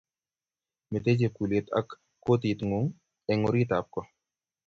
[0.91, 1.87] Mete chepkulet ak
[2.23, 2.87] koti ngung
[3.31, 4.01] eng orit ab ko